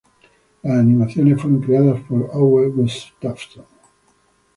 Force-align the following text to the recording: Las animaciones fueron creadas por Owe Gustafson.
Las 0.63 0.79
animaciones 0.79 1.39
fueron 1.39 1.61
creadas 1.61 2.01
por 2.09 2.27
Owe 2.33 2.69
Gustafson. 2.69 3.67